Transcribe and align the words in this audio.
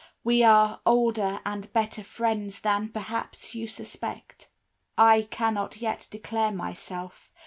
We 0.23 0.41
are 0.41 0.81
older 0.83 1.41
and 1.45 1.71
better 1.73 2.03
friends 2.03 2.61
than, 2.61 2.89
perhaps, 2.89 3.53
you 3.53 3.67
suspect. 3.67 4.47
I 4.97 5.27
cannot 5.29 5.77
yet 5.79 6.07
declare 6.09 6.51
myself. 6.51 7.31